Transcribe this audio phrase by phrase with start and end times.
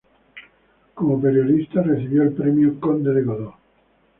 [0.95, 3.53] Como periodista recibió el premio Conde de Godó.